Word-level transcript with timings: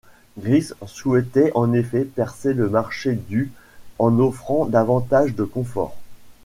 Griggs 0.39 0.73
souhaitait 0.87 1.51
en 1.53 1.73
effet 1.73 2.05
percer 2.05 2.55
le 2.55 2.69
marché 2.69 3.13
du' 3.13 3.51
en 3.99 4.17
offrant 4.17 4.65
davantage 4.65 5.35
de 5.35 5.43
confort. 5.43 5.95